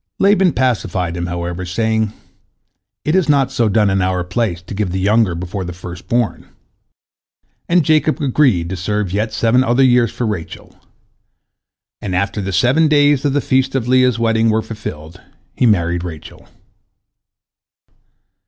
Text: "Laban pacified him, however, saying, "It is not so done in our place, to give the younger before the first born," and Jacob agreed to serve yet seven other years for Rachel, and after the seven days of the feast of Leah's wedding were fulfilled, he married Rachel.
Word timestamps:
"Laban 0.19 0.51
pacified 0.53 1.15
him, 1.15 1.27
however, 1.27 1.63
saying, 1.63 2.11
"It 3.05 3.13
is 3.15 3.29
not 3.29 3.51
so 3.51 3.69
done 3.69 3.91
in 3.91 4.01
our 4.01 4.23
place, 4.23 4.59
to 4.63 4.73
give 4.73 4.89
the 4.89 4.99
younger 4.99 5.35
before 5.35 5.63
the 5.63 5.73
first 5.73 6.07
born," 6.07 6.49
and 7.69 7.85
Jacob 7.85 8.19
agreed 8.19 8.67
to 8.71 8.75
serve 8.75 9.13
yet 9.13 9.31
seven 9.31 9.63
other 9.63 9.83
years 9.83 10.11
for 10.11 10.25
Rachel, 10.25 10.75
and 12.01 12.15
after 12.15 12.41
the 12.41 12.51
seven 12.51 12.87
days 12.87 13.23
of 13.25 13.33
the 13.33 13.41
feast 13.41 13.75
of 13.75 13.87
Leah's 13.87 14.17
wedding 14.17 14.49
were 14.49 14.63
fulfilled, 14.63 15.21
he 15.55 15.67
married 15.67 16.03
Rachel. 16.03 16.47